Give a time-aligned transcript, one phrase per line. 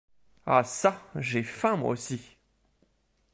[0.47, 2.37] Ah çà, j’ai faim moi aussi.